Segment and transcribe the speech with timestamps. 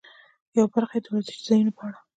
[0.57, 1.99] یوه برخه د وزرشي ځایونو په اړه.